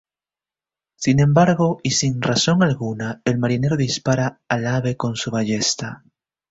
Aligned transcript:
Sin 0.95 1.19
embargo 1.19 1.79
y 1.83 1.91
sin 1.91 2.23
razón 2.23 2.63
alguna, 2.63 3.21
el 3.23 3.37
marinero 3.37 3.77
dispara 3.77 4.39
al 4.49 4.65
ave 4.65 4.97
con 4.97 5.15
su 5.15 5.29
ballesta. 5.29 6.03